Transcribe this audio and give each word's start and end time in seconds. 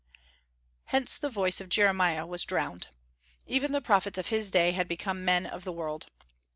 Hence 0.85 1.19
the 1.19 1.29
voice 1.29 1.61
of 1.61 1.69
Jeremiah 1.69 2.25
was 2.25 2.43
drowned. 2.43 2.87
Even 3.45 3.71
the 3.71 3.81
prophets 3.81 4.17
of 4.17 4.29
his 4.29 4.49
day 4.49 4.71
had 4.71 4.87
become 4.87 5.23
men 5.23 5.45
of 5.45 5.63
the 5.63 5.71
world. 5.71 6.07